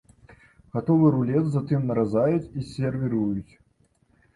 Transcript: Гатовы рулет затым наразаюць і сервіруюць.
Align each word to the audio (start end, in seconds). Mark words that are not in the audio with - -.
Гатовы 0.77 1.11
рулет 1.17 1.45
затым 1.57 1.87
наразаюць 1.93 2.43
і 2.43 2.69
сервіруюць. 2.75 3.53